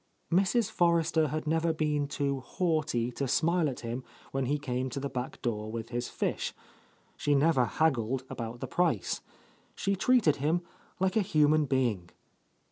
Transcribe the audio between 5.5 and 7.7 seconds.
with his fish. She never